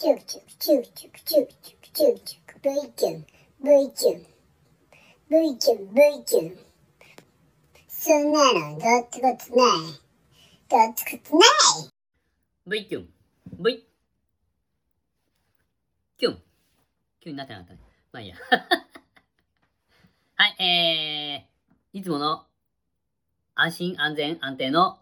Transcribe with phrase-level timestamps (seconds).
[0.00, 3.26] チュクチュクチュクチュクチュクチュクチュクチュク V キュン。
[3.62, 4.24] V キュン。
[5.28, 5.92] V キュン。
[5.92, 6.58] V キュン。
[7.86, 9.36] そんなのどってことない
[10.70, 13.08] どってことない V キュン。
[13.58, 13.86] V
[16.16, 16.38] キュン。
[17.20, 17.80] キュンになってなかったね。
[18.10, 18.36] まあいいや。
[20.36, 22.46] はいえー、いつもの
[23.54, 24.98] 安心安全安定の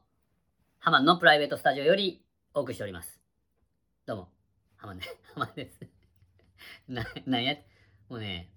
[0.81, 2.21] ハマンのプライベートスタジオより
[2.53, 3.21] お送りしております。
[4.05, 4.38] どうも。
[4.79, 4.99] ハマン
[5.55, 5.81] です
[6.89, 7.57] な、なんや？
[8.09, 8.49] もうね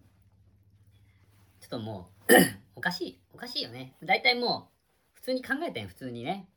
[1.60, 2.34] ちょっともう
[2.76, 4.70] おかしいおかしいよね大体も
[5.14, 6.48] う普通に考えてん普通にね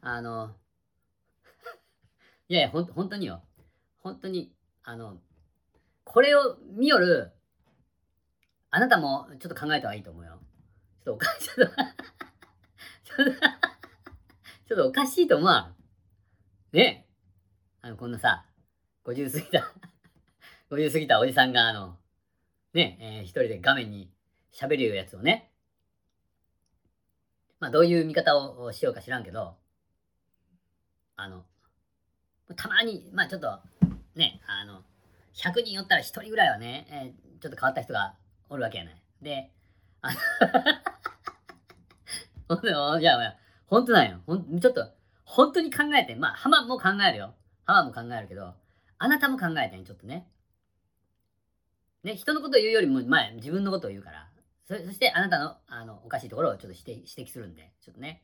[0.00, 0.54] あの
[2.48, 3.42] いやいや、ほん、本当によ。
[4.00, 5.16] 本当に、あの、
[6.04, 7.32] これを見よる、
[8.70, 10.40] あなたもちょっと考えた方がいいと思うよ。
[11.04, 13.32] ちょっとおかしい、 ちょっと、ちょっと、
[14.68, 15.72] ちょっとおかしいと思わ
[16.72, 16.76] ん。
[16.76, 17.06] ね？
[17.80, 18.44] あの、こんなさ、
[19.04, 19.72] 50過ぎた、
[20.70, 21.98] 50過ぎたおじさんが、あの、
[22.72, 24.10] ねえー一人で画面に
[24.52, 25.50] 喋るやつをね、
[27.58, 29.56] まあ、どういう見方をしようか知らんけど、
[31.16, 31.44] あの、
[32.56, 33.60] たまに、まあちょっと、
[34.14, 34.84] ね、あの、
[35.34, 38.14] 100人おったら1人ぐらいはね、えーちょっと変わった人が
[38.48, 39.02] おるわけやない。
[39.20, 39.50] で、
[40.00, 40.20] あの
[42.48, 44.22] ほんとよ、いや、いや、ほんとなんよ。
[44.26, 44.94] ほん、ちょっと、
[45.24, 47.34] 本当に考えて、まあ、ハマも考えるよ。
[47.64, 48.54] ハマも考えるけど、
[49.02, 50.28] あなたも考えてね、ちょっとね。
[52.04, 54.28] ね、人のことを言うよりも、まあ、自分のことを言うから。
[54.64, 58.22] そそして、あなたの、あの、おかしいところをちょっと指摘指摘するんで、ちょっとね。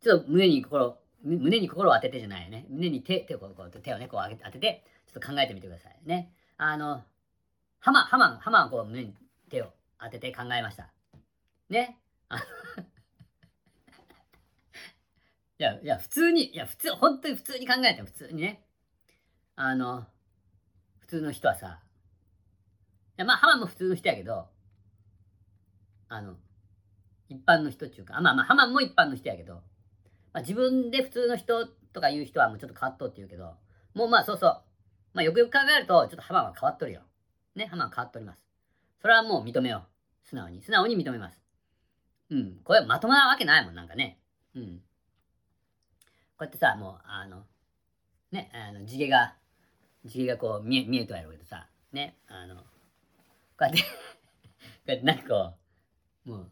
[0.00, 2.64] ちょっと胸に心、胸に心を当ててじゃないよね。
[2.70, 6.32] 胸に手、手をこう、手をね、こう上げて当てて、ちょっと考えてみてくださいね。
[6.56, 7.02] あの、
[7.78, 9.14] ハマ、ハマ、ハマはこう胸に
[9.50, 10.90] 手を当てて考えました。
[11.68, 11.98] ね。
[12.30, 12.42] あの
[15.60, 18.64] いや、いや、普通に、いや、普通、本当に普通に考えても普通にね。
[19.60, 20.06] あの、
[21.00, 24.46] 普通の人はさ、いや、まあ、ハマも普通の人やけど、
[26.08, 26.36] あの、
[27.28, 29.60] 一般の人っていうか、あまあまあ、ハマも一般の人やけど、ま
[30.34, 33.56] あ、自分で普通の人とか言う人はもうちょっと変わっとうって言うけど、
[33.94, 34.62] もうまあそうそう。
[35.12, 37.00] まあよくよく考えると、ちょっとハマは変わっとるよ。
[37.56, 38.44] ね、ハマは変わっております。
[39.02, 39.86] それはもう認めよ
[40.24, 40.28] う。
[40.28, 40.62] 素直に。
[40.62, 41.42] 素直に認めます。
[42.30, 42.60] うん。
[42.62, 44.20] これまともなわけないもん、なんかね。
[44.54, 44.78] うん。
[46.36, 47.44] こうやってさ、もう、あの、
[48.30, 49.34] ね、あの、地毛が、
[50.08, 52.62] 地毛がこう見え、見えとやるけどさ、ね、あの、こ
[53.60, 53.86] うやって、 こ
[54.86, 55.54] うやってなんかこ
[56.26, 56.50] う、も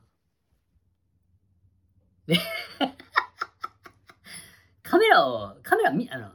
[2.27, 2.39] う、ね、
[4.83, 6.33] カメラを、カメラ見、あの、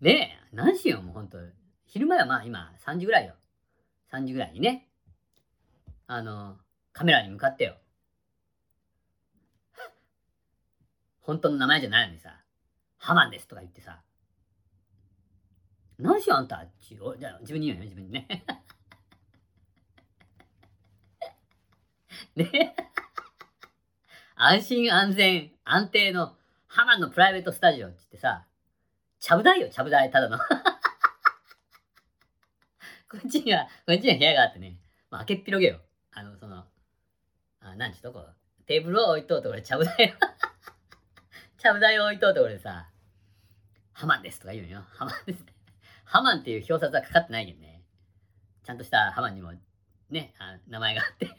[0.00, 0.38] ね。
[0.52, 1.38] え、何しよう、もうほんと。
[1.86, 3.34] 昼間はまあ今、3時ぐらいよ。
[4.10, 4.88] 3時ぐらいにね、
[6.06, 6.58] あの、
[6.92, 7.76] カメラに向かってよ。
[11.22, 12.44] 本当の名前じゃないのにさ、
[12.98, 14.02] ハマンですとか言ってさ、
[16.02, 18.26] 何しようあんたちおじゃあ自分に言うよ、自分にね。
[22.34, 22.74] ね
[24.34, 26.36] 安心安全安定の
[26.66, 28.46] ハマンのプライベートスタジオって言ってさ、
[29.20, 30.38] ちゃぶ台よ、ちゃぶ台、ただの。
[33.08, 34.80] こっちには、こっちには部屋があってね、
[35.10, 35.80] まあ、開けっぴろげよ。
[36.12, 36.66] あの、その、
[37.60, 38.26] あ、なんちゅうとこ、
[38.66, 40.14] テーブルを置いとうとこれ、ちゃぶ台を、
[41.58, 42.88] ちゃぶ台を置いとうとこれさ、
[43.92, 44.84] ハマンですとか言うんよ。
[44.90, 45.51] ハマンです。
[46.12, 47.80] ハマンっていう表札はかかってないけどね。
[48.62, 49.54] ちゃんとしたハマンにも、
[50.10, 51.30] ね、あ名前があって。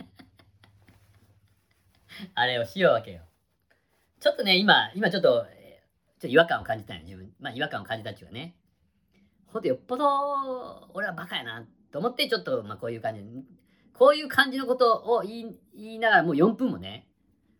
[2.33, 3.21] あれをしようわけよ。
[4.19, 7.31] ちょっとね、今、今ちょっと、ちょっと違和感を感じたよ、自分。
[7.39, 8.55] まあ、違和感を感じたっていうかね。
[9.45, 13.23] ほんとよっぽど、俺はバカやな、と思って、ちょっと、まあ、こういう感じ、
[13.93, 17.07] こういう感じのことを言い言いながら、もう4分もね、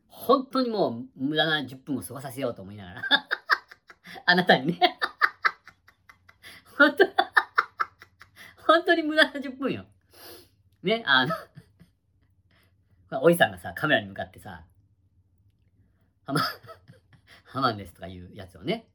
[0.08, 3.04] 本当にもう無駄な10分を過ごさせようと思いながら、
[4.26, 5.00] あなたにね、
[6.78, 7.06] 本当、
[8.66, 9.86] 本当に無駄な10分よ。
[10.82, 11.36] ね、あの、
[13.22, 14.66] おいさんがさ、カメラに向かってさ、
[16.26, 16.42] ハマ、
[17.46, 18.90] ハマンですとかいうやつをね、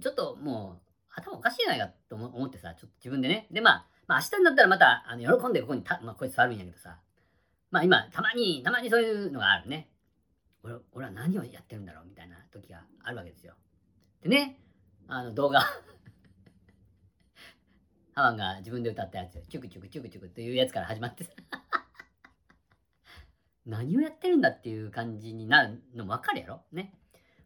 [0.00, 3.46] ちょっともう、頭おかしいじゃないかと思思ってさ、ちょっと自分でね。
[3.50, 7.00] で、まあ、まあ明日になったらまた、あの、喜んでここにた、まあ、こいつ座るんやけどさ、
[7.70, 9.90] まあ今、たまに、たまにそういうのがあるね。
[10.62, 13.54] 俺、俺は何をやってるんだろうみたいな時があるわけですよ。
[14.22, 14.58] でね、
[15.06, 15.60] あの動画、
[18.14, 19.42] ハマンが自分で歌ったやつ。
[19.48, 21.30] チュクチュクチュクチュクっていうやつから始まってさ、
[23.66, 26.62] 何をやってるんだっていう感じになるのもわかるやろ？
[26.72, 26.94] ね。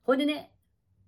[0.02, 0.52] ほいでね、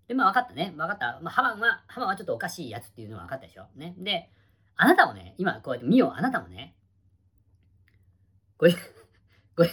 [0.08, 0.70] で、まあ分かったね。
[0.76, 1.20] 分かった。
[1.20, 3.66] まあ、ハマンは、ハマンはちょっとおかしいやつっていうのは分かったでしょ？
[3.74, 3.94] ね。
[3.98, 4.30] で、
[4.76, 6.76] あなたもね、今こうやって見よう、あなたもね、
[8.56, 8.72] これ、
[9.56, 9.70] これ、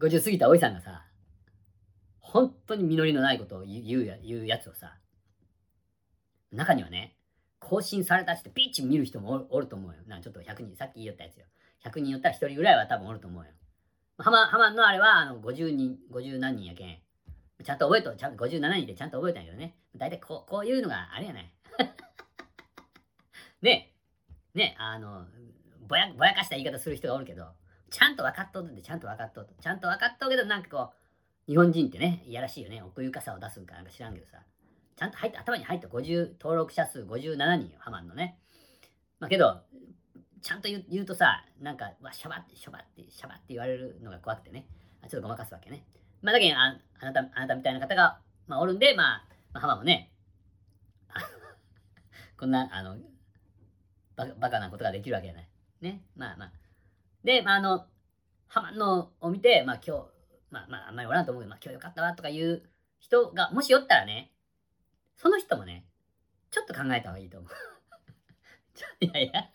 [0.00, 1.06] 50過ぎたおいさんがさ、
[2.18, 4.98] 本当に実りのないことを言うや言うやつをさ、
[6.52, 7.16] 中にはね、
[7.70, 9.98] 更新されたっつってピッチ見る人もおると思うよ。
[10.08, 11.46] なちょっと100人、さっき言ったやつよ。
[11.84, 13.50] 100人言ったら1人ぐらいは多分おると思うよ。
[14.18, 16.98] ハマ、ハマのあれは、あの、50人、50何人やけん。
[17.64, 19.76] ちゃんと覚えと、ちゃんと57人でちゃんと覚えたんやけどね。
[19.94, 21.52] だいたいこう、こういうのがあれやない。
[23.62, 23.94] ね
[24.56, 25.28] えねあの、
[25.86, 27.52] ぼや、ぼやかした言い方する人がおるけど、
[27.88, 29.46] ちゃんと分かっとるって、ちゃんと分かっとる。
[29.60, 30.92] ちゃんと分かっとるけど、なんかこ
[31.46, 32.82] う、日本人ってね、いやらしいよね。
[32.82, 34.42] 奥ゆかさを出すんかなんか知らんけどさ。
[35.00, 38.38] ちゃんと入って、頭に入った50、登録者数57人よ、ハマンのね。
[39.18, 39.62] まあけど、
[40.42, 44.66] ちゃんと言うとさ、なんか、わ、しゃばって、しゃばって、しゃばって言われるのが怖くてね。
[45.08, 45.86] ちょっとごまかすわけね。
[46.20, 50.12] まあだけど、あなた、あなたみたいな方が、まあおるんで、まあ、まあ、ハマもね、
[52.38, 52.98] こんな、あの、
[54.16, 55.48] バカバカなことができるわけじゃない。
[55.80, 56.04] ね。
[56.14, 56.52] まあまあ。
[57.24, 57.86] で、まああの、
[58.48, 60.04] ハマのを見て、まあ今日、
[60.50, 62.68] まあまああんまりおらんと思うけど、まあ今日よかったわとかいう
[62.98, 64.34] 人が、もしおったらね、
[65.20, 65.84] その人もね、
[66.50, 67.50] ちょっと考えた方がいいと思う。
[68.74, 69.50] ちょいやいや、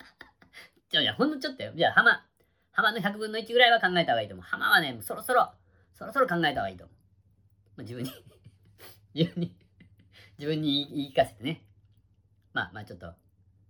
[0.89, 1.71] ちょいや、ほんのちょっとよ。
[1.75, 2.23] じゃあ、ハマ、
[2.71, 4.45] ハマの100分の1ぐらいは考えた方がいいと思う。
[4.45, 5.51] ハマはね、そろそろ、
[5.93, 6.97] そろそろ考えた方がいいと思う。
[7.77, 8.11] まあ、自分に
[9.15, 9.55] 自分に
[10.37, 11.65] 自分に言い聞かせてね。
[12.53, 13.07] まあまあちょっと、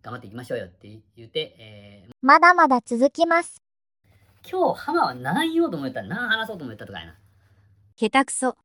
[0.02, 3.62] 頑張っていきましょうよって言うて、えー、まだまだ続きます。
[4.48, 6.02] 今日、ハマは何言おうと思った？
[6.02, 6.86] ら何話そうと思った？
[6.86, 7.16] とかやな。
[7.96, 8.58] 下手くそ。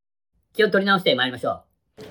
[0.53, 1.65] 気を取り直して参りましょ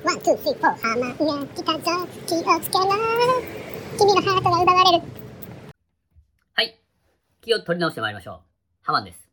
[0.04, 2.08] one, two, three, four、ハマが来たぞ。
[2.26, 3.60] 気をつけろ。
[3.98, 5.04] 君のハートが奪われる。
[6.54, 6.80] はい。
[7.42, 8.40] 気を取り直して参りましょう。
[8.82, 9.30] ハマンです。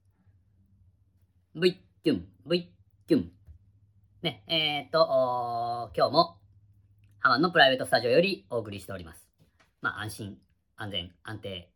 [1.54, 2.68] V キュン、V
[3.06, 3.30] キュン。
[4.22, 6.38] ね、えー、っと、今日も、
[7.20, 9.28] ハマンのプライベートスタジオよりお送りしております。
[9.82, 10.38] まあ、安心、
[10.76, 11.70] 安全、安定、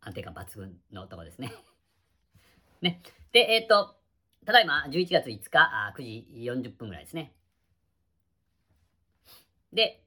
[0.00, 1.52] 安定感抜群のとこですね。
[2.80, 3.02] ね。
[3.32, 3.96] で、えーっと、
[4.46, 7.34] ただいま11月5日あ9時40分ぐらいですね。
[9.72, 10.02] で、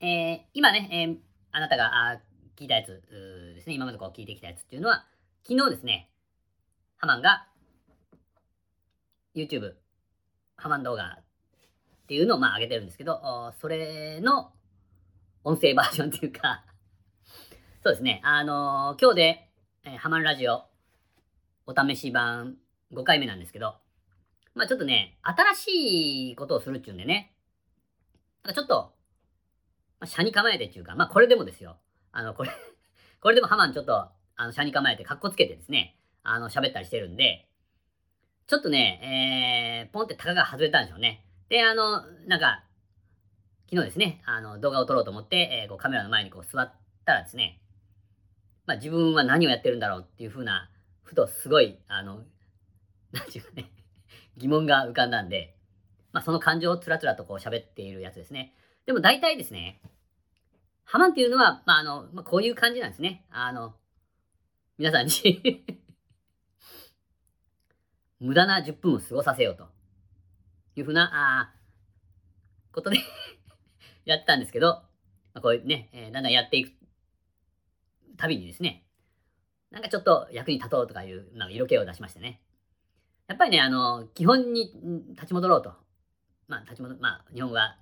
[0.00, 1.16] えー今ね、えー
[1.54, 2.20] あなたがあ
[2.58, 3.02] 聞いたやつ
[3.56, 5.06] ですね、今までこう聞いてきたやつっていうのは、
[5.46, 6.10] 昨日ですね、
[6.96, 7.46] ハマンが
[9.34, 9.72] YouTube、
[10.56, 11.24] ハマン動画っ
[12.06, 14.52] ていうのをまあ上げてるんですけど、それの
[15.44, 16.64] 音声バージョンっていうか、
[17.82, 19.50] そうですね、あのー今日で、
[19.84, 20.66] えーハマンラジオ
[21.66, 22.56] お試し版
[22.92, 23.76] 5回目なんですけど、
[24.54, 27.31] まあちょっとね、新しいことをするっていうんでね、
[28.44, 28.94] なんかちょっと、
[30.00, 31.76] まあ、車に構えてっていうか、まあこれでもですよ。
[32.10, 32.50] あの、これ、
[33.20, 37.48] これでもハマンちょっと、あの、車に構えて、かっこつけてですね、あの、喋ったりしてるんで、
[38.46, 41.24] ちょっとね、えー、ポンってタガが外れたんでしょうね。
[41.48, 42.64] で、あの、なんか、
[43.70, 46.72] 昨日ですね、あの、動画を撮ろうと思って、えーこうカメラの前にこう座っ
[47.04, 47.60] たらですね、
[48.66, 50.70] まあ自分は何をやってるんだろうっていうふうな、
[51.02, 52.24] ふとすごい、あの、
[53.12, 53.70] なんていうかね、
[54.36, 55.56] 疑問が浮かんだんで、
[56.12, 58.54] まあその感情をつらつらとこう喋っているやつですね。
[58.86, 59.80] でも大体ですね、
[60.84, 63.24] ハマンっていうのは、まああの、まあこういう感じなんですね。
[63.30, 63.74] あの、
[64.78, 65.64] 皆さんに
[68.20, 69.68] 無駄な10分を過ごさせようと
[70.76, 72.98] いうふうな、あーことで
[74.04, 74.82] やったんですけど、
[75.34, 76.72] まあ、こういうね、えーだんだんやっていく
[78.16, 78.84] たびにですね、
[79.70, 82.40] なんかちょっと役に立とうとかいう、なんか色気を出しましてね。
[83.26, 84.70] やっぱりね、あの、基本に
[85.14, 85.74] 立ち戻ろうと。
[86.52, 87.78] まあ、立ち戻、まあ、日本語が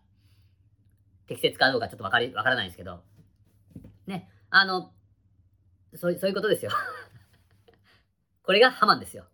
[1.27, 3.03] 適切かどうかちょっとわかり、わからないですけど、
[4.07, 4.93] ね、あの、
[5.97, 6.71] そうそういうことですよ。
[8.45, 9.25] これがハマンですよ。
[9.25, 9.27] っ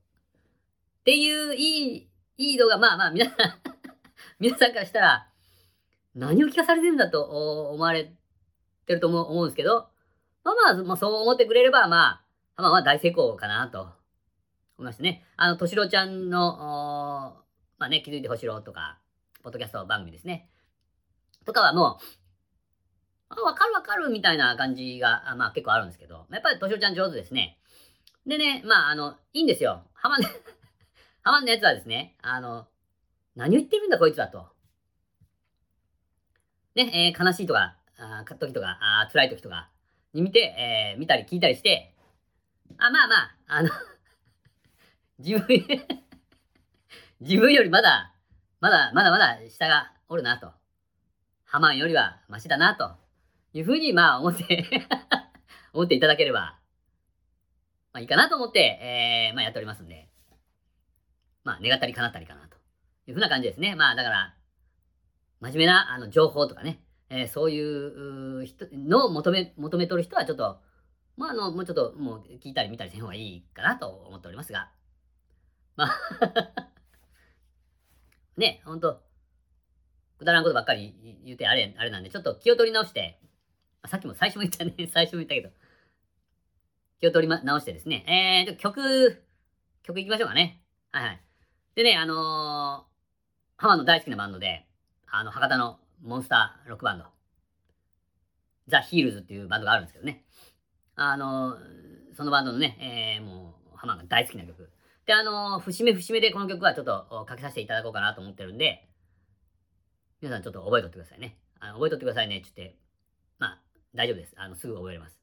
[1.04, 2.08] ていう、いい、
[2.38, 3.36] いい動画、まあまあ、皆さん、
[4.40, 5.28] 皆さんからしたら、
[6.14, 7.22] 何を聞かされてるんだと
[7.72, 8.10] 思われ
[8.86, 9.90] てると思う思うんですけど、
[10.44, 13.92] まあまあ、まあ、そう思ってくれれば、まあ、ハマンは大成功かなと思
[14.80, 15.26] いましたね。
[15.36, 17.42] あの、としろちゃんの、
[17.78, 18.98] まあね、気づいてほしろとか、
[19.46, 20.48] ポッドキャスト番組ですね。
[21.44, 22.04] とかはもう、
[23.28, 27.56] あ、わかるわかるみたいな感じが、あまあ結構あるんですけど、やっぱりとしろちゃん上手ですね。
[28.26, 29.84] でね、まああの、いいんですよ。
[29.94, 30.22] ハマン、
[31.22, 32.66] ハマンのやつはですね、あの、
[33.36, 34.48] 何を言ってるんだこいつはと。
[36.74, 39.70] ね、えー悲しいとか、あ時とか、あ辛い時とか
[40.12, 41.94] に見て、えー見たり聞いたりして、
[42.78, 43.70] あ、まあまあ、あの、
[45.20, 45.46] 自分、
[47.20, 48.12] 自分よりまだ、
[48.60, 50.52] まだ、まだまだ下がおるなと。
[51.44, 52.90] ハマンよりはマシだなと。
[53.52, 54.64] いうふうに、まあ思って、
[55.72, 56.58] 思っていただければ、
[57.92, 60.08] まあいいかなと思って、えー、まあやっておりますんで。
[61.44, 62.56] まあ願ったり叶ったりかなと
[63.06, 63.76] いうふうな感じですね。
[63.76, 64.34] まあだから、
[65.40, 70.60] 真面目なあの情報とかね、えーそういう人のを求め、求めとる人はちょっと、
[71.16, 74.70] まああの、もうちょっともう聞いたり見たりせん方がいいかなと思っておりますが、
[75.76, 76.68] まあ、
[78.36, 79.02] ね、ほんと、
[80.18, 83.18] くだらんことばっかり言うてあれ、あれなんで、ちょっと気を取り直して、
[83.88, 84.74] さっきも最初も言ったね。
[84.92, 85.50] 最初も言ったけど。
[86.98, 88.46] 気を取り、ま、直してですね。
[88.48, 89.22] えー、曲、
[89.82, 90.62] 曲いきましょうかね。
[90.92, 91.20] はいはい。
[91.74, 94.66] でね、あのー、ハマの大好きなバンドで、
[95.06, 97.04] あの、博多のモンスターロックバンド、
[98.68, 100.24] ザ・ヒールズっていうバンドがあるんですけどね。
[100.94, 104.70] あのー、そのバンドのね、えー、もう、ハマが大好きな曲。
[105.06, 108.88] で、あのー、節目節目でこの曲はちょっとかけさせていただこうかなと思ってるんで、
[110.20, 111.38] 皆さんちょっと覚えとってくださいね。
[111.60, 112.76] あの覚えとってくださいねって言って、
[113.38, 113.60] まあ、
[113.94, 114.34] 大丈夫です。
[114.36, 115.20] あの、すぐ覚えれます。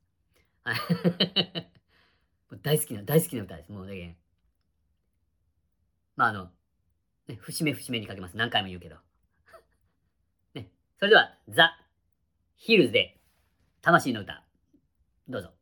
[2.63, 3.71] 大好きな、大好きな歌です。
[3.71, 4.17] もうね、
[6.15, 6.49] まあ、あの、
[7.27, 8.37] ね、節目節目にかけます。
[8.37, 8.95] 何回も言うけど。
[10.53, 11.77] ね、それでは、ザ・
[12.55, 13.19] ヒルズで、
[13.81, 14.45] 魂の歌、
[15.27, 15.53] どうぞ。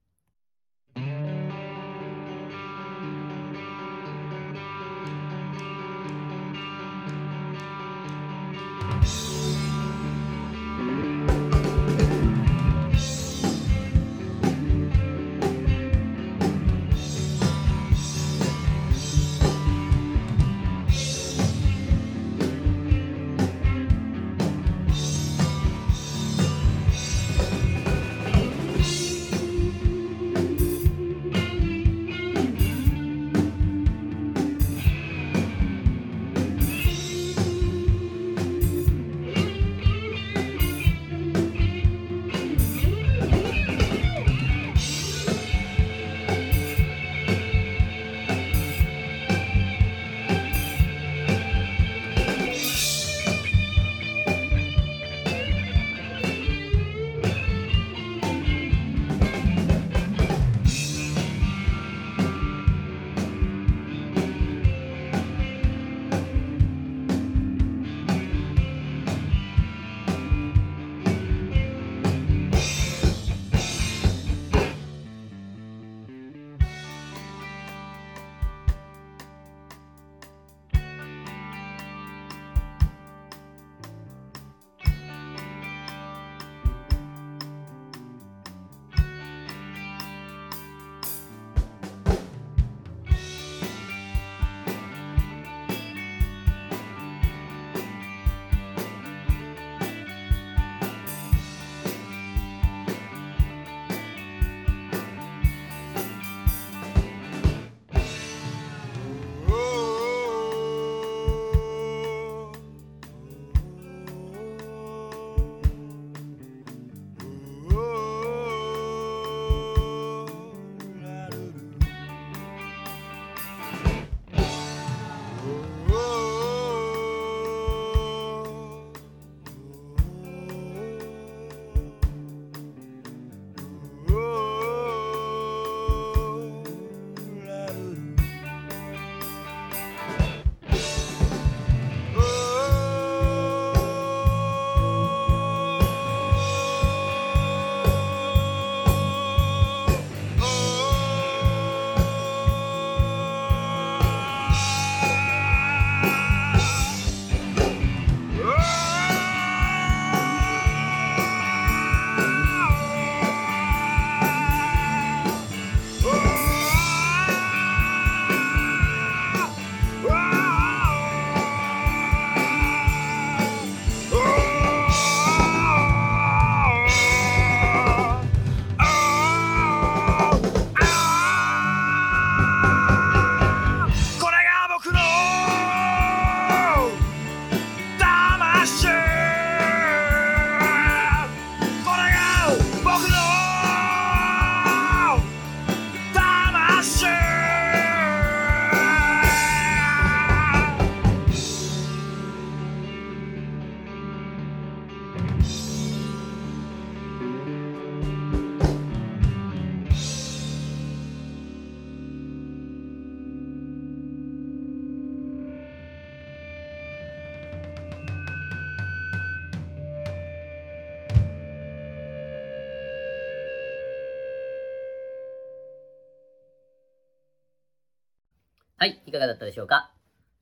[228.81, 229.91] はい、いかがだったでしょうか？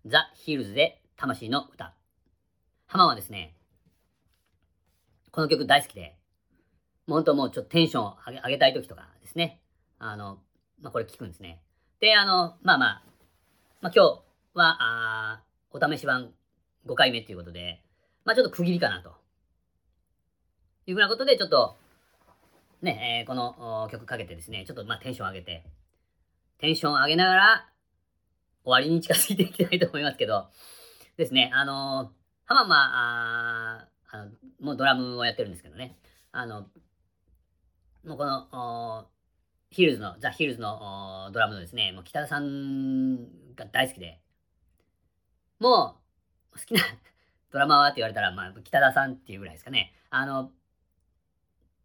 [0.06, 1.94] ザ・ヒールズで魂の歌。
[2.86, 3.54] ハマはですね、
[5.30, 6.16] この曲大好きで、
[7.06, 9.60] もう本当もうちょっとテンション上げ上げたい時とかですね、
[9.98, 10.38] あの、
[10.82, 11.62] まあ、これ聞くんですね。
[12.00, 13.04] で、あの、まあまあ、
[13.82, 14.22] まあ、今日
[14.54, 15.42] は、あ
[15.72, 16.32] お試し版
[16.88, 17.84] 5回目ということで、
[18.24, 19.16] まあちょっと区切りかなと。
[20.88, 21.76] いうふうなことで、ちょっと、
[22.82, 25.66] ね、えーこの曲かけてですね、ちょっとまあテンション上げて、
[26.58, 27.69] テンション上げながら、
[28.64, 30.50] 終わりに近づいていきたいと思いますけど、
[31.18, 32.12] ですね、あの、
[32.46, 35.98] 浜間、ああの、もうドラムをやってるんですけどね、
[36.32, 36.62] あの、
[38.06, 39.06] もうこの、お
[39.70, 43.18] ヒルズの、ザ・ヒルズのおドラムのですね、もう北田さん
[43.56, 44.20] が大好きで、
[45.60, 45.98] も
[46.54, 46.82] う、好きな
[47.52, 49.94] ドラマはって言われたら、まあ、北田さんっていうぐらいですかね。
[50.10, 50.52] あの、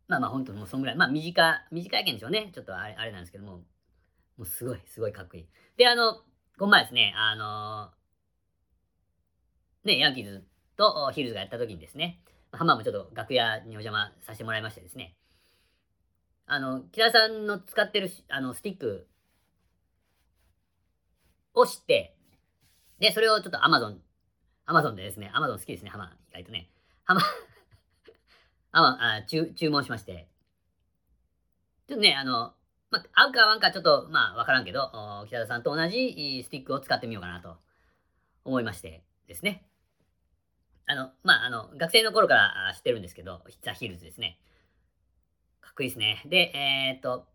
[0.07, 2.51] まあまあ、本当にもうそんぐらい、まあ、短、短い件でしょうね。
[2.53, 3.65] ちょっとあれ、あれなんですけども、も
[4.39, 5.49] うすごい、すごいかっこいい。
[5.77, 6.23] で、あの、
[6.57, 7.91] この前ですね、あの
[9.85, 10.45] ね、ヤンキーズ
[10.77, 12.21] とヒルズがやった時にですね、
[12.53, 15.17] ハマーもちょっと楽屋にお邪魔させてもらいましてですね、
[16.47, 19.09] あの、木田さんの使ってるあのスティック
[21.55, 22.17] を知って、
[23.01, 23.97] で、それをちょっと Amazon、
[24.69, 26.71] Amazon でですね、Amazon 好きですね、ハマー、意外とね。
[27.05, 27.21] ハマ、
[28.71, 30.29] ア マあ注注文しまして、
[31.89, 32.55] ちょっとね、あの、
[32.95, 34.91] まあ、合うか合わんかちょっと、まあ、わからんけど、
[35.27, 37.57] 北田さんと同じスティックを使ってみようかなと
[38.45, 39.67] 思いましてですね。
[40.87, 44.39] あの、まあ、あの、学生の頃から知ってるんですけど、ザ・ヒルズですね。
[45.61, 46.23] かっこいいですね。
[46.27, 47.27] で、えーっと、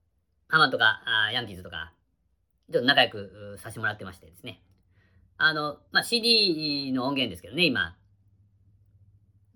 [0.47, 1.93] ハマとかあヤンキーズとか、
[2.71, 4.61] ちょっと仲良くさせてもらってましてですね。
[5.37, 7.97] あの、まあ、CD の音源ですけどね、今。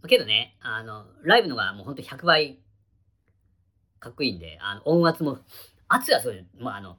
[0.09, 2.59] けどね、あの、ライブのがもうほんと100倍
[4.03, 5.39] かっこいいんで、あの、音圧も、
[5.93, 6.97] 圧がそういう、まあ、あの、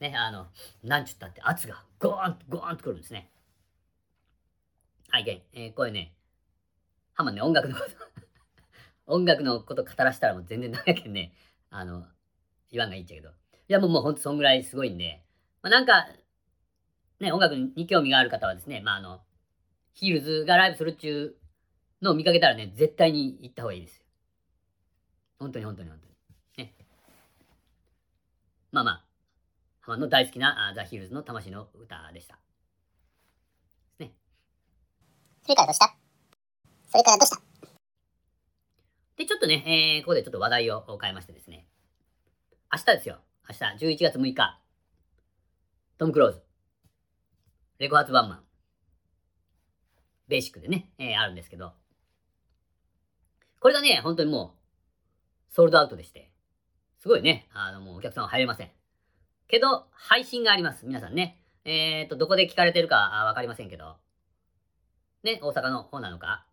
[0.00, 0.48] ね、あの、
[0.82, 3.30] なんちゅったって圧がゴーンとゴーンとくるんですね。
[5.08, 6.14] はい、けん、えーこれね、
[7.14, 7.90] ハマンね、音楽のこと、
[9.06, 11.32] 音楽のこと語らしたらもう全然ダメやけんね、
[11.70, 12.06] あの、
[12.70, 13.30] 言わんがいいっちゃけど。
[13.30, 13.32] い
[13.68, 15.24] や、もうもうほんとそんぐらいすごいんで、
[15.62, 16.08] まあ、なんか、
[17.20, 19.22] ね、音楽に興味がある方はですね、まあ、あの、
[19.94, 21.38] ヒールズがライブするっちゅ
[22.00, 24.04] うのを見かけたらね、絶対に行った方がいいですよ。
[25.38, 26.11] 本当に本当に本当に。
[28.72, 28.74] ね。
[28.74, 29.04] まあまあ、
[29.80, 32.38] ハマンの大好きなあザ・ヒールズの魂の歌でした。
[35.44, 35.96] それからどうした？
[36.88, 37.40] それからどうした？
[39.16, 41.66] で、ちょっとね、えーここでちょっと話題を変えましてですね。
[42.72, 43.18] 明日ですよ。
[43.48, 44.60] 明日、11月6日。
[45.98, 46.42] トム・クローズ。
[47.78, 48.44] レコ発ワンマン。
[50.28, 51.74] ベーシックでね、えーあるんですけど。
[53.60, 54.54] これがね、本当にも
[55.50, 56.31] う、ソールドアウトでして。
[57.02, 58.70] すごいね、あの、もうお客さんは入れません。
[59.48, 60.86] けど、配信があります。
[60.86, 61.36] 皆さんね。
[61.64, 63.96] えっ、と、どこで聞かれてるかあわかりませんけど。
[65.24, 66.46] ね、大阪の方なのか、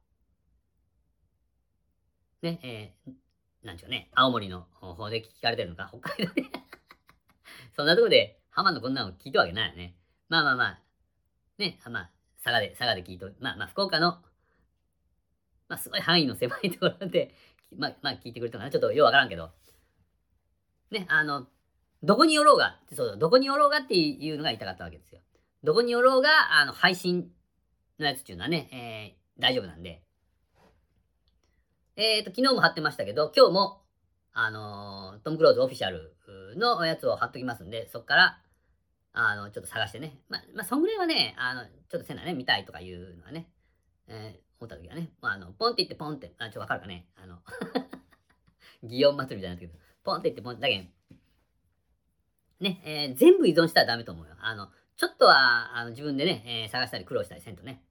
[2.42, 3.14] ね、えー、
[3.64, 6.44] なんちゅうね、青森の方で聞かれてるのか、北海道で。
[7.78, 9.96] そんなとこで、浜のこんなの聞いたわけないよね。
[10.30, 10.82] まあまあまあ、
[11.60, 12.12] ね、あまあ、
[12.44, 14.20] 佐賀で、佐賀で聞いと、まあまあ、福岡の、
[15.68, 17.36] まあ、すごい範囲の狭いところで、
[17.78, 18.72] まあ、まあ、聞いてくれたかな。
[18.72, 19.52] ちょっとようわからんけど。
[20.92, 21.48] ね、あの、
[22.04, 25.22] どこに寄ろうが、そう、どこに寄ろうがっていうのが言いたかったわけですよ。
[25.64, 27.32] どこに寄ろうが、あの、配信
[28.00, 30.02] のやつっていうのはね、えー、大丈夫なんで。
[31.96, 33.82] えっ、と、昨日も貼ってましたけど、今日も、
[34.32, 36.16] あのートム・クローズオフィシャル
[36.56, 38.42] のやつを貼っときますんで、そこから、
[39.12, 40.20] あの、ちょっと探してね。
[40.30, 43.50] まあ、まあ、そんぐらいはね、あの、ちょっとせなね、見たいとかいうのはね、
[44.08, 47.40] えー思った時はね、まあ、あの、ポンって言ってポンって、あ、ちょっとわかるかね、あの、
[48.84, 50.90] 祇園祭みたいになってけど、ポンって言ってポンだけん、
[52.60, 54.34] ね、えー全部依存したらダメと思うよ。
[54.40, 57.84] あの、ちょっとは、あの、自分でね、えー探したり苦労したりせんとね。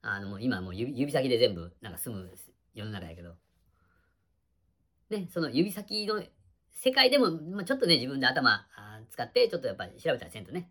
[0.00, 2.30] あの、もう今もう指先で全部、なんか済む
[2.74, 3.34] 世の中やけど。
[5.10, 6.22] ね、その指先の
[6.70, 8.66] 世界でも、まあ、ちょっとね、自分で頭
[9.10, 10.70] 使って、ちょっとやっぱり調べたりせんとね。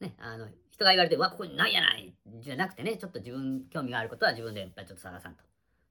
[0.00, 5.42] ね、あの、人が言われて、わ、ここにないやないじゃなくてね、ちょっと自分、興味があることは自分でやっぱりちょっと探さんと。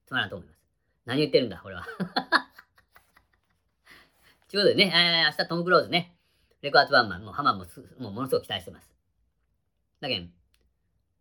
[0.06, 0.60] つまらんと思います。
[1.06, 1.86] 何言ってるんだ、俺は。
[4.56, 6.16] ということでね、えー、明日トム・クローズね、
[6.62, 8.90] レコアーツワンマン、もうハマンもすもうものすごく期待してます。
[10.00, 10.28] だけど、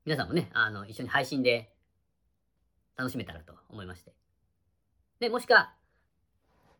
[0.04, 1.74] 皆さんもね、あの、一緒に配信で
[2.96, 4.14] 楽しめたらと思いまして。
[5.18, 5.74] で、もしか、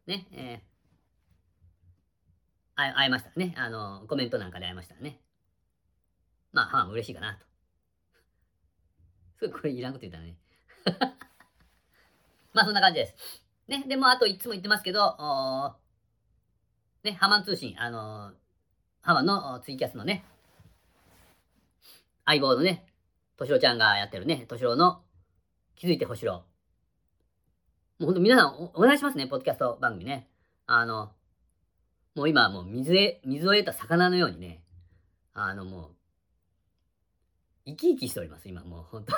[0.06, 5.18] ね、えー、会え会えましたらね、あの、コメントなんかで会えましたらね。
[6.52, 7.44] まあ、ハマンも嬉しいかなと。
[9.40, 10.36] すごいこれいらんこと言ったね。
[12.54, 13.42] まあ、そんな感じです。
[13.66, 15.83] ね、でも、あといつも言ってますけど、おー
[17.04, 18.34] ね、ハマン通信、あのー
[19.02, 20.24] ハマンのツイキャスのね、
[22.24, 22.86] 相棒のね、
[23.36, 25.02] としろちゃんがやってるね、としろの
[25.76, 26.44] 気づいてほしろ。
[27.98, 30.26] もうほんと皆さんおお願いしますね、ポッドキャスト番組ね。
[30.66, 31.12] あの、
[32.14, 34.62] もう今もう水へ、水を得た魚のようにね、
[35.34, 35.90] あのもう、
[37.66, 39.12] 生き生きしております、今もうほんと。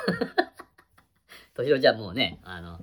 [1.55, 2.81] としろちゃんもうね、あの、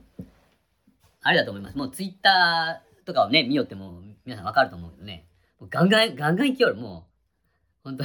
[1.20, 1.76] あれだと思います。
[1.76, 5.26] もうツイッターとかをね、見よっても皆さんわかると思うけどね。
[5.60, 6.74] もうガンガン、ガンガン勢いる。
[6.74, 7.06] も
[7.84, 8.04] う、ほんと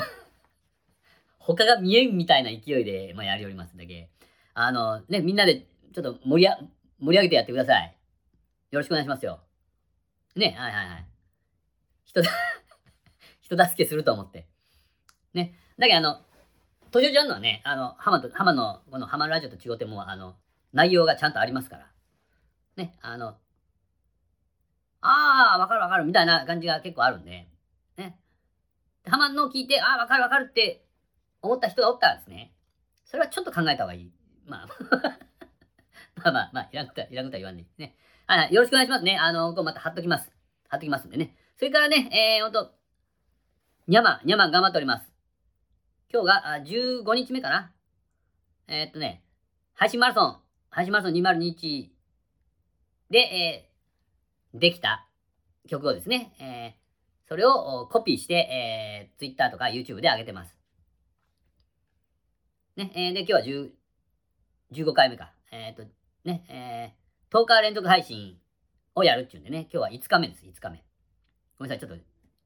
[1.39, 4.09] 他が見えんみたいな勢いで、まあ、やりおりますだけ。
[4.53, 6.59] あの、ね、みんなでちょっと盛りあ
[6.99, 7.95] 盛り上げてやってください。
[8.71, 9.39] よろしくお願いしますよ。
[10.35, 11.05] ね、はいはいはい。
[12.05, 12.29] 人だ、
[13.41, 14.47] 人助けすると思って。
[15.33, 15.55] ね。
[15.77, 16.21] だけどあの、
[16.91, 20.35] 途中ちゃんのはね、あの、浜と、浜の、この浜ラジオと違ってもう、あの、
[20.73, 21.91] 内容がちゃんとありますから。
[22.75, 23.37] ね、あの、
[25.01, 27.47] ああ、わかるわかるみたいな感じが結構あるんで、
[27.97, 28.19] ね。
[29.05, 30.85] ハマンのを聞いて、ああ、わかるわかるって
[31.41, 32.53] 思った人がおったらですね、
[33.05, 34.11] それはちょっと考えた方がいい。
[34.45, 34.67] まあ、
[36.23, 37.95] まあまあまあ、いらんことは、いらんことは言わんでね。
[38.27, 39.17] はい、はい、よろしくお願いしますね。
[39.17, 40.31] あの、こうまた貼っときます。
[40.67, 41.35] 貼っときますんでね。
[41.57, 42.73] それからね、えー、ほんと、
[43.87, 45.11] にゃま、にゃま頑張っております。
[46.11, 47.71] 今日があ15日目かな。
[48.67, 49.23] えー、っとね、
[49.73, 51.89] 配信マラソン、配信マラソン2021
[53.09, 53.68] で、えー、
[54.53, 55.07] できた
[55.67, 60.55] 曲をですね、えー、それをコピーして、えー、Twitter とか YouTube で上げてます。
[62.75, 63.69] ね、えー、で、今日は
[64.71, 65.33] 15回目か。
[65.51, 65.83] えっ、と、
[66.23, 68.37] ね、えー、10日連続配信
[68.95, 70.83] をやるっていうんでね、今日は5日目です、5日目。
[71.57, 72.03] ごめんなさい、ちょっと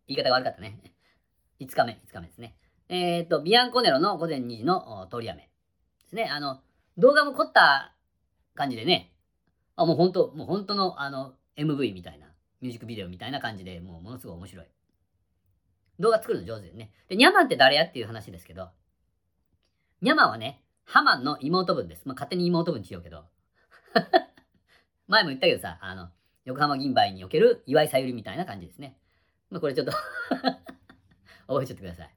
[0.08, 0.80] 言い方が悪かったね。
[1.60, 2.58] 5日目、5日目ですね。
[2.90, 5.50] えっ、と、ビアンコネロの午前2時の通り雨で
[6.10, 6.26] すね。
[6.26, 6.62] あの、
[6.98, 7.96] 動画も凝った
[8.56, 9.14] 感じでね、
[9.76, 12.28] あ、もう本当もう本当のあの、MV みたいな、
[12.62, 14.66] ミュージックビデオみたいな感じで、もうものすごい面白い。
[16.00, 16.92] 動画作るの上手でね。
[17.08, 18.70] で、ニャマンって誰やっていう話ですけど、
[20.02, 22.04] ニャマンはね、ハマンの妹分です。
[22.06, 23.26] まあ、勝手に妹分にしようけど。
[25.08, 26.10] 前も言ったけどさ、あの、
[26.46, 28.98] 横浜銀杯における岩井さゆりみたいな感じですね。
[29.50, 29.94] まあ、これちょっと
[31.48, 32.16] 覚えちゃってください。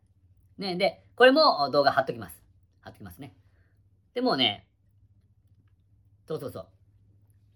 [0.58, 2.42] ね、で、これも動画貼っときます。
[2.80, 3.36] 貼っときますね。
[4.14, 4.66] でもうね、
[6.26, 6.68] そうそうそ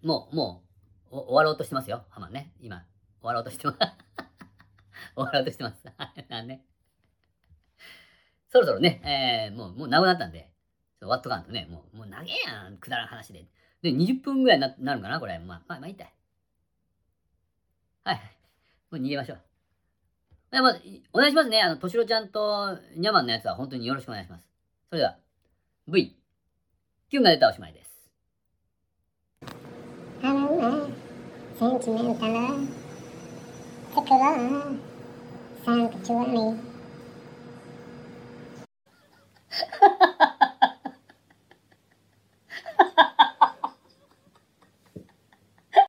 [0.03, 0.07] う。
[0.07, 0.70] もう、もう、
[1.11, 2.53] 終わろうとしてますよ、ハマンね。
[2.61, 2.85] 今、
[3.21, 3.77] 終わろうとしてます。
[5.15, 5.83] 終わろうとしてます。
[6.29, 6.65] なんね。
[8.49, 9.01] そろそろね、
[9.51, 10.49] えー、もう、もうなくなったんで、
[10.99, 13.45] 終わっとかんとね、もう、もう長えやん、くだらん話で。
[13.81, 15.37] で、20分ぐらいななるかな、これ。
[15.39, 16.13] まあ、まあ、まあ、いいたい。
[18.03, 18.15] はい。
[18.89, 19.41] もう逃げましょう。
[20.51, 20.75] でまあ、
[21.13, 21.61] お願いしますね。
[21.61, 24.45] あの、としろちゃんとニャマンのやつは本当によろしくお願いします。
[24.89, 25.17] それでは、
[25.87, 26.17] V、
[27.09, 27.91] キュンが出たおしまいです。
[31.61, 32.33] センチメンタル。
[33.93, 34.17] セクロ
[35.63, 36.31] サンクチュアリ。
[36.31, 36.57] ー